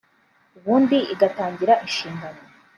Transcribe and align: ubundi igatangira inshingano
ubundi 0.57 0.97
igatangira 1.13 1.73
inshingano 1.85 2.41